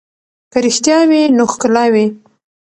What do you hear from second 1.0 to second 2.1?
وي نو ښکلا وي.